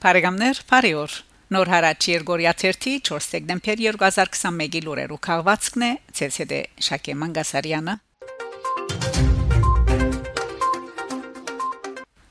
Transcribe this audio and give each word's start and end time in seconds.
Փարիգամներ 0.00 0.58
Փարիոր 0.64 1.14
Նոր 1.52 1.68
հարաճ 1.68 2.04
Երգորիա 2.08 2.52
4 2.60 3.26
դեկտեմբեր 3.34 3.80
2021-ի 3.84 4.80
լուրերու 4.86 5.18
քաղվածքն 5.26 5.82
է 5.84 5.90
ՑՍԴ 6.26 6.60
Շակե 6.86 7.16
Մանգասարյանը 7.20 7.96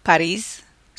Փարիզ 0.09 0.47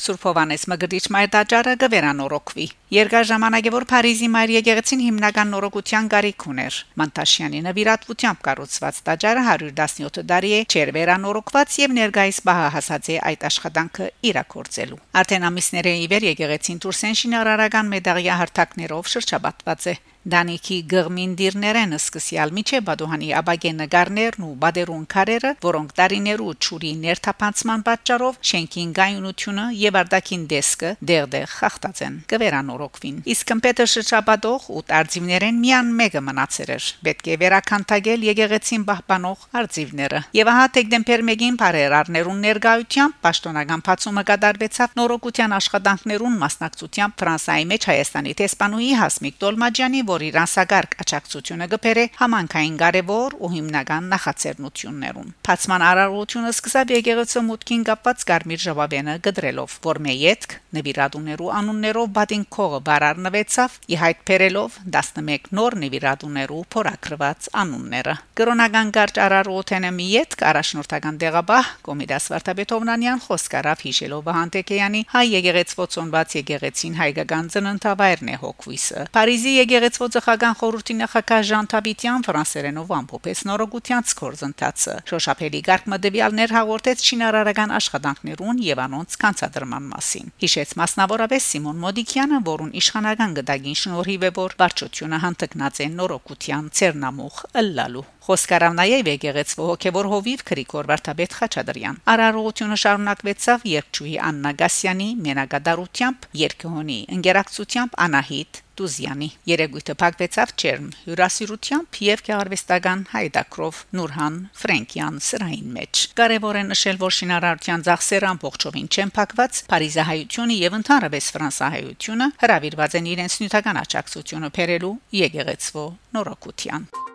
Սուրբ 0.01 0.23
Հովանես 0.25 0.63
Մգրիչ 0.71 1.01
Մայր 1.13 1.27
տաճարը 1.35 1.73
գվերանորոգվի։ 1.81 2.63
Երկար 2.95 3.25
ժամանակ 3.29 3.67
է 3.69 3.71
որ 3.75 3.83
Փարիզի 3.91 4.29
Մայր 4.33 4.53
եկեղեցին 4.55 5.03
հիմնական 5.05 5.51
նորոգության 5.53 6.09
գարիք 6.13 6.45
ուներ։ 6.51 6.79
Մանտաշյանի 7.01 7.61
նվիրատվությամբ 7.67 8.41
կառուցված 8.47 9.01
տաճարը 9.11 9.43
117 9.51 10.25
տարի 10.31 10.51
է 10.57 10.61
չեր 10.65 10.93
վերանորոգված 10.97 11.77
եւ 11.85 11.95
ներգայիս 12.01 12.39
բահահասած 12.49 13.11
է 13.11 13.17
այդ 13.29 13.45
աշխատանքը 13.51 14.07
իրակորձելու։ 14.31 15.01
Արդեն 15.21 15.47
ամիսներ 15.51 15.91
է 15.91 15.93
իվեր 16.01 16.25
եկեղեցին 16.31 16.81
Տուրսեն 16.81 17.19
շինարարական 17.21 17.93
մեդաղյա 17.93 18.39
հարթակներով 18.41 19.13
շրջապատված 19.15 19.87
է։ 19.91 19.95
Դանիքի 20.21 20.77
գղմին 20.91 21.31
դիրներեն 21.39 21.95
սկսյալ 21.97 22.51
միջե 22.57 22.81
Բադոհանի 22.91 23.29
աբագե 23.41 23.71
նկարներն 23.79 24.45
ու 24.45 24.51
բադերուն 24.61 25.05
քարերը, 25.15 25.53
որոնք 25.65 25.95
տարիներու 26.01 26.53
ճուրի 26.67 26.91
ներթափանցման 27.05 27.85
պատճառով 27.87 28.37
շենքին 28.51 28.91
գայունությունը 29.01 29.65
եւ 29.81 29.97
արդակին 30.01 30.43
դեսկը 30.51 30.91
դերդեղ 31.11 31.47
խախտած 31.55 32.03
են։ 32.05 32.19
Գվերանորոգվին։ 32.31 33.17
Իսկ 33.31 33.49
Պետր 33.61 33.89
շրջապատող 33.91 34.63
ու 34.73 34.81
արձիվներեն 34.97 35.57
միան 35.61 35.89
մեկը 35.97 36.21
մնացեր 36.25 36.69
էր։ 36.73 36.85
Պետք 37.05 37.27
է 37.31 37.35
վերականգնել 37.41 38.23
եկեղեցին 38.25 38.85
պահպանող 38.87 39.43
արձիվները։ 39.61 40.21
Եվ 40.37 40.49
ահա 40.51 40.63
դեկտեմբեր 40.77 41.23
1-ին 41.31 41.59
բարեր 41.61 41.95
արներուն 41.99 42.41
ներկայությամբ 42.45 43.19
պաշտոնական 43.21 43.83
փացումը 43.85 44.23
կատարվեցավ 44.31 44.95
նորոգության 45.01 45.55
աշխատանքներուն 45.61 46.39
մասնակցությամբ 46.41 47.17
Ֆրանսայի 47.21 47.67
մեջ 47.71 47.87
Հայաստանի 47.91 48.33
տեսփանուի 48.41 48.89
Հասմիկ 49.01 49.37
Տոլմաջյանի 49.45 50.01
որ 50.11 50.25
իր 50.27 50.37
ասագարկ 50.41 50.95
աճակցությունը 51.05 51.67
գբերե 51.71 52.05
համանքային 52.19 52.77
կարևոր 52.81 53.35
ու 53.39 53.49
հիմնական 53.55 54.09
նախաձեռնություններուն։ 54.11 55.29
Փացման 55.47 55.85
արարողությունը 55.87 56.51
սկսավ 56.51 56.91
եկեղեցու 56.97 57.43
մուտքին 57.47 57.85
կապված 57.89 58.25
Կարմիր 58.31 58.61
ժողովենը 58.65 59.15
գդրելով, 59.27 59.75
որ 59.87 59.99
մեյետք 60.07 60.55
նվիրատուներու 60.75 61.51
անուններով 61.61 62.11
բադին 62.17 62.43
քողը 62.55 62.79
բարարնվեցավ, 62.91 63.77
իհայտ 63.95 64.19
բերելով 64.31 64.77
11 64.97 65.49
նոր 65.57 65.77
նվիրատուներու 65.81 66.61
փորակրված 66.75 67.49
անունները։ 67.61 68.15
Կրոնական 68.41 68.91
կարճ 68.97 69.21
արարողությունը 69.25 69.91
միետք 70.01 70.45
առաջնորդական 70.51 71.19
դեղաբահ 71.21 71.71
Կոմիդաս 71.87 72.29
Վարդապետովնանյան 72.31 73.23
խոսքարավ 73.27 73.83
հիշելով 73.87 74.25
Վահանտեկյանի 74.31 75.01
հայ 75.11 75.25
եկեղեցվոցոնված 75.31 76.35
եկեղեցին 76.41 76.97
հայկական 77.01 77.51
ծննդավայրն 77.55 78.31
է 78.31 78.37
հոգվիսը։ 78.41 79.05
Փարիզի 79.15 79.53
եկեղեցու 80.01 80.21
Ոծխական 80.21 80.55
խորհրդի 80.57 80.93
նախակահ 80.97 81.41
Ժան 81.45 81.67
Թաբիտյան 81.71 82.23
ֆրանսերենով 82.25 82.93
ամփոփեց 82.97 83.41
նորոգության 83.45 84.07
սկորձընթացը։ 84.09 84.93
Շոշափելի 85.11 85.59
գարկը 85.67 85.99
դեպիալներ 86.05 86.53
հաղորդեց 86.57 87.03
շինարարական 87.05 87.73
աշխատանքներուն 87.77 88.61
եւ 88.65 88.81
անոնց 88.81 89.17
կանցադրման 89.21 89.85
մասին։ 89.91 90.33
Հիշեց 90.41 90.73
մասնավորապես 90.81 91.49
Սիմոն 91.51 91.81
Մոդիկյանը, 91.85 92.39
որուն 92.49 92.73
իշխանական 92.81 93.37
գդագին 93.37 93.79
շնորհիվ 93.81 94.25
է 94.25 94.31
որ 94.41 94.57
վարչությունը 94.61 95.21
հանդգնած 95.21 95.81
է 95.85 95.87
նորոգության 96.01 96.73
ցերնամուխ 96.81 97.37
ըլլալու 97.61 98.07
Խոսքարավ 98.21 98.73
նաև 98.77 99.07
եկեղեցու 99.09 99.67
հոգևոր 99.67 100.07
հովիվ 100.11 100.41
Գրիգոր 100.51 100.89
Վարդապետ 100.91 101.37
Խաչատրյան։ 101.41 101.95
Արարողությունը 102.13 102.75
շարունակվեցավ 102.85 103.63
երկչուհի 103.71 104.17
Աննա 104.29 104.51
Գասյանի 104.61 105.07
մենագադարությամբ 105.25 106.27
երկհոնի 106.41 106.99
ընկերակցությամբ 107.17 107.97
Անահիտ 108.05 108.61
Տուզյանի 108.81 109.27
երեգույթը 109.51 109.95
փակվեցավ 110.01 110.53
Չերմ 110.61 110.85
հյուրասիրությամբ 111.01 111.99
եւ 112.05 112.23
գեղարվեստական 112.29 113.03
հայդակրով 113.11 113.81
Նուրհան 113.99 114.37
Ֆրենկյան 114.61 115.19
սրային 115.27 115.75
մեջ 115.75 116.01
կարևոր 116.21 116.59
է 116.61 116.63
նշել 116.71 117.01
որ 117.03 117.15
շինարարության 117.19 117.85
ծախսերը 117.89 118.31
ամբողջովին 118.31 118.89
չեն 118.95 119.13
փակված 119.19 119.61
Փարիզահայությունը 119.75 120.59
եւ 120.61 120.79
ընդհանրապես 120.81 121.31
Ֆրանսահայությունը 121.35 122.31
հրավիրված 122.47 122.99
են 123.01 123.13
իրենց 123.17 123.39
նյութական 123.43 123.81
աջակցությունը 123.85 124.53
բերելու 124.57 124.97
եկեղեցու 125.21 125.87
նորոգության 126.17 127.10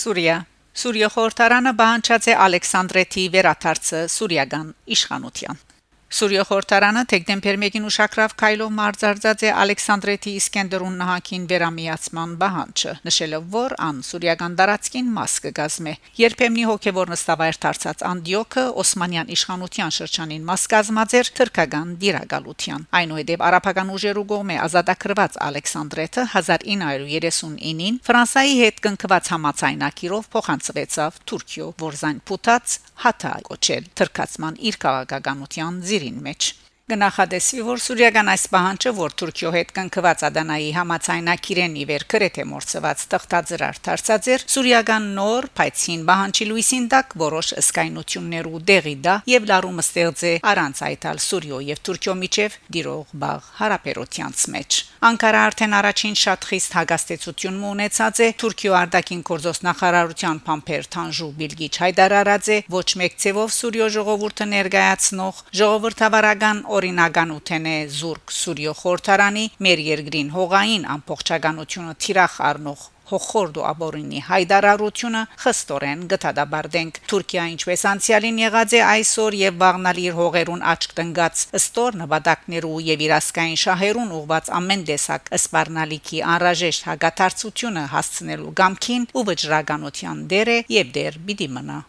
Սուրիա 0.00 0.36
Սուրիա 0.80 1.08
խորհրդարանը 1.14 1.72
բանջած 1.80 2.30
է 2.30 2.36
Ալեքսանդրետի 2.46 3.24
վերաթարցը 3.34 4.04
Սուրիական 4.14 4.70
իշխանության 4.96 5.66
Սուրիա 6.10 6.42
խորհրդարանը 6.48 7.02
դեկտեմբեր 7.10 7.56
1-ին 7.60 7.84
ուշակրավ 7.86 8.32
Քայլով 8.40 8.70
մարզարձած 8.74 9.42
է 9.46 9.50
Ալեքսանդրետի 9.62 10.32
Իսկենդերուն 10.40 10.96
նահանգին 11.00 11.44
վերամիացման 11.52 12.32
բանջը 12.40 12.94
նշելով 13.06 13.44
որ 13.52 13.74
ան 13.86 14.00
սուրիական 14.08 14.56
դարածքին 14.58 15.12
մաս 15.14 15.36
կգազմե 15.44 15.92
երբեմնի 16.18 16.64
հոգևոր 16.70 17.12
նստավայր 17.14 17.60
դարձած 17.62 18.02
Անդիոքը 18.10 18.64
Օսմանյան 18.82 19.30
իշխանության 19.38 19.94
շրջանին 20.00 20.48
մաս 20.50 20.66
կազմած 20.74 21.14
էր 21.20 21.30
թրկական 21.38 21.94
դիրագալության 22.02 22.88
այնուհետև 23.00 23.46
արաբական 23.50 23.94
ուժերու 23.94 24.26
կողմէ 24.34 24.58
ազատագրված 24.66 25.38
Ալեքսանդրետը 25.46 26.26
1939-ին 26.34 28.02
Ֆրանսայի 28.10 28.54
հետ 28.64 28.82
կնքված 28.90 29.32
համացայնակիրով 29.36 30.28
փոխանցվեցավ 30.34 31.22
Թուրքիո 31.30 31.70
որզան 31.86 32.22
փութած 32.26 32.78
հաթա 33.00 33.34
կոչել 33.46 33.86
թրկացման 33.96 34.58
իր 34.70 34.76
քաղաքականության 34.82 35.80
ծիրին 36.00 36.20
մեջ 36.24 36.54
Գնահատեսվի 36.90 37.62
որ 37.66 37.80
սուրիական 37.84 38.28
այս 38.32 38.44
պահանջը, 38.50 38.90
որ 38.96 39.12
Թուրքիո 39.20 39.50
հետ 39.54 39.68
կնքված 39.76 40.22
Ադանայի 40.26 40.70
համացայնակիրեն 40.74 41.76
իվեր 41.84 42.04
քրեթե 42.10 42.46
մորցված 42.50 43.04
տխտաձրար 43.14 43.80
դարձածեր 43.86 44.44
սուրիական 44.54 45.06
նոր 45.20 45.48
փայցին 45.60 46.02
պահանջի 46.10 46.48
լույսին 46.50 46.88
տակ 46.94 47.14
որոշ 47.22 47.52
ըսկայնություններ 47.62 48.50
ու 48.50 48.62
դեղի 48.70 48.96
դա 49.06 49.14
եւ 49.30 49.48
լարումը 49.50 49.84
ստեղծ 49.86 50.24
է 50.30 50.34
առանց 50.50 50.82
այտալ 50.90 51.22
Սուրիո 51.30 51.60
եւ 51.70 51.82
Թուրքիո 51.86 52.14
միջև 52.20 52.58
դիրող 52.74 53.14
բաղ 53.22 53.50
հարաբերությանց 53.60 54.46
մեջ 54.54 54.80
Անկարա 55.00 55.42
արդեն 55.48 55.74
առաջին 55.80 56.16
շատ 56.20 56.46
խիստ 56.50 56.74
հագաստեցություն 56.76 57.60
ունեցած 57.70 58.18
է 58.20 58.28
Թուրքիո 58.40 58.74
արտաքին 58.80 59.22
գործոս 59.30 59.60
նախարարության 59.64 60.40
Փամփեր 60.50 60.88
Թանժու 60.96 61.30
Բիլգիչ 61.40 61.72
հայտարարած 61.84 62.50
է 62.50 62.58
ոչ 62.74 62.88
մեկ 63.00 63.16
ցևով 63.24 63.54
Սուրիո 63.56 63.88
ժողովուրդը 63.96 64.46
ներկայացնող 64.50 65.40
ժողովրդավարական 65.60 66.60
օրինականութեն 66.80 67.68
է 67.74 67.76
Զուրկ 67.98 68.38
Սուրիո 68.42 68.78
խորթարանի 68.84 69.44
մեր 69.66 69.84
երկրին 69.90 70.32
հողային 70.38 70.88
ամբողջականությունը 70.96 72.00
թիրախ 72.06 72.40
առնող 72.50 72.88
հոխորդ 73.10 73.58
ու 73.60 73.64
աբորինի 73.70 74.20
հայդարարությունը 74.28 75.22
խստորեն 75.44 76.04
գտադաբարդենք 76.12 77.00
Թուրքիա 77.10 77.46
ինչպես 77.54 77.84
անցյալին 77.92 78.40
եղած 78.44 78.76
է 78.78 78.82
այսօր 78.86 79.38
եւ 79.40 79.58
վաղնալ 79.64 80.00
իր 80.04 80.16
հողերուն 80.20 80.64
աչք 80.74 80.96
տնգած 81.00 81.44
ըստոր 81.60 82.00
նվադակներու 82.04 82.80
եւ 82.90 83.04
իրասկային 83.10 83.60
շահերուն 83.66 84.16
ուղված 84.20 84.50
ամեն 84.60 84.84
տեսակ 84.90 85.30
սպառնալիքի 85.40 86.24
անրաժեշտ 86.38 86.90
հագաթարցությունը 86.90 87.86
հասցնելու 87.98 88.58
գամքին 88.62 89.08
ու 89.10 89.26
վճռականության 89.30 90.26
դեր 90.34 90.56
է 90.56 90.60
եւ 90.80 90.98
դեր 91.00 91.24
պիտի 91.30 91.54
մնա 91.58 91.80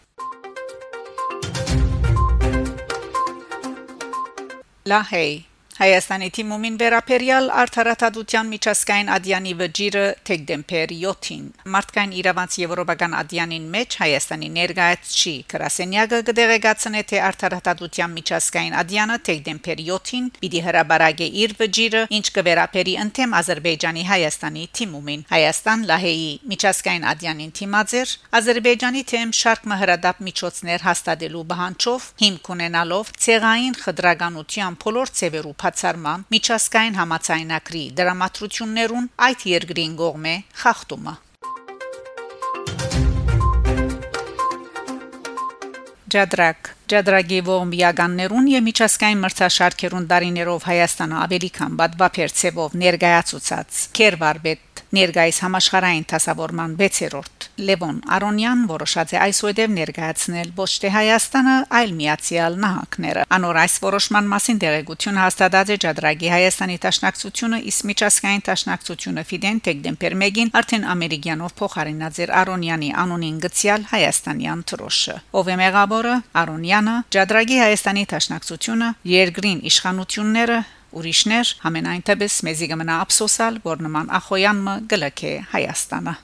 La 4.84 5.04
Hey. 5.08 5.51
Հայաստանի 5.72 6.26
թիմումին 6.36 6.74
վերապերյալ 6.80 7.46
արդարադատության 7.62 8.48
միջազգային 8.52 9.10
ադյանի 9.12 9.52
վճիրը 9.60 10.02
դեկտեմբեր 10.28 10.90
7-ին 11.02 11.46
մարդկային 11.74 12.10
իրավանց 12.20 12.56
եվրոպական 12.60 13.16
ադյանին 13.16 13.70
մեջ 13.72 13.96
Հայաստանի 14.02 14.50
ներկայացուցիչ 14.56 15.38
Կրասենյակը 15.52 16.18
կդեղեկացնե 16.28 17.02
թե 17.12 17.22
արդարադատության 17.28 18.12
միջազգային 18.18 18.76
ադյանը 18.82 19.16
դեկտեմբեր 19.30 19.80
7-ին 19.86 20.28
պիտի 20.42 20.60
հրաբարագե 20.68 21.30
իր 21.40 21.56
վճիրը 21.62 22.04
ինչ 22.20 22.26
կվերապերի 22.36 22.94
ընդեմ 23.06 23.34
Ադրբեջանի 23.40 24.04
Հայաստանի 24.12 24.66
թիմումին 24.76 25.24
Հայաստան 25.32 25.88
Լահեի 25.88 26.28
միջազգային 26.52 27.08
ադյանին 27.16 27.56
թիմաձեր 27.62 28.14
Ադրբեջանի 28.42 29.02
թեմ 29.12 29.34
շարք 29.40 29.66
մհրադապ 29.72 30.22
միջոցներ 30.28 30.86
հաստատելու 30.92 31.48
բանջով 31.56 32.12
հիմք 32.22 32.52
ունենալով 32.56 33.16
ցեղային 33.24 33.80
խդրականության 33.82 34.80
փոլոր 34.84 35.16
ծևերու 35.22 35.58
բացառման 35.62 36.24
միջազգային 36.34 36.96
համացայնակրի 36.98 37.82
դրամատրություններուն 37.98 39.06
այդ 39.26 39.44
երկրին 39.52 39.92
գողմե 40.02 40.34
խախտումը 40.62 41.14
Ջադրակ 46.12 46.74
Ջադրագի 46.92 47.38
ողմիականներուն 47.46 48.48
եւ 48.52 48.64
միջազգային 48.66 49.22
մրցաշարքերուն 49.22 50.08
դարիներով 50.10 50.66
Հայաստանը 50.68 51.16
ավելի 51.22 51.50
քան 51.56 51.78
բադվափերցեվով 51.80 52.76
ներկայացուցած 52.82 53.80
Կերվարբետ 53.96 54.72
ներկայիս 54.92 55.38
համաշխարհային 55.46 56.04
տասավորման 56.10 56.72
6-րդ 56.76 57.46
Լևոն 57.64 57.98
Արոնյան 58.12 58.64
որոշած 58.68 59.14
է 59.14 59.18
այսուհեւ 59.24 59.70
ներկայացնել 59.72 60.50
ոչ 60.56 60.68
թե 60.82 60.90
Հայաստանը, 60.92 61.54
այլ 61.78 61.94
Միացյալ 61.96 62.58
Նահանգները։ 62.64 63.24
Անոր 63.36 63.58
այս 63.62 63.74
որոշման 63.84 64.28
մասին 64.32 64.60
դերեկություն 64.62 65.20
հաստատած 65.22 65.72
է 65.72 65.76
Ջադրագի 65.84 66.30
Հայաստանի 66.32 66.76
Տաշնակցությունը, 66.84 67.60
իսկ 67.72 67.88
միջազգային 67.92 68.44
Տաշնակցությունը 68.48 69.24
Ֆիդեն 69.32 69.62
Տեգդեմպերմեգին 69.68 70.52
արդեն 70.60 70.86
ամերիկյանով 70.92 71.56
փոխարինած 71.62 72.20
էր 72.22 72.34
Արոնյանի 72.42 72.90
անունին 73.02 73.40
գցյալ 73.48 73.86
Հայաստանյան 73.92 74.64
թրոշը։ 74.72 75.16
Ով 75.40 75.52
է 75.52 75.56
մեղավորը 75.62 76.16
Արոնյանը, 76.82 77.14
Ջադրագի 77.14 77.56
Հայաստանի 77.62 78.02
Տաշնակցությունը, 78.10 78.86
երկրին 79.06 79.58
իշխանությունները 79.70 80.58
ուրիշներ 80.98 81.50
ամենայն 81.68 82.02
դեպս 82.08 82.34
մեզի 82.46 82.66
կմնա 82.72 82.96
ափսոսալ 83.06 83.58
որ 83.62 83.82
նման 83.86 84.10
ախոյանմը 84.18 84.74
գլակե 84.90 85.32
Հայաստանը 85.52 86.14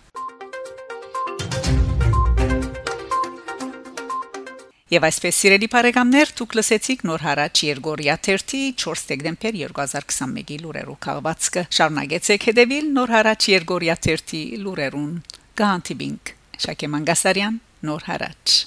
Եվ 4.89 5.05
այսպես 5.05 5.39
սիրելի 5.39 5.69
բարեկամներ, 5.69 6.31
դուք 6.39 6.55
լսեցիք 6.59 7.03
նոր 7.07 7.25
հարաճ 7.29 7.63
Երգորիա 7.69 8.15
3-ի 8.25 8.63
4 8.83 9.03
դեկտեմբեր 9.11 9.59
2021-ի 9.61 10.57
լուրերով 10.65 10.99
քաղվածքը։ 11.07 11.67
Շարունակեցեք 11.79 12.49
հետևել 12.49 12.89
նոր 12.97 13.15
հարաճ 13.19 13.51
Երգորիա 13.53 13.99
3-ի 14.09 14.43
լուրերուն։ 14.65 15.13
Գանտիբինգ 15.61 16.35
Շակե 16.65 16.93
Մանգասարյան 16.97 17.63
նոր 17.85 18.09
հարաճ 18.09 18.59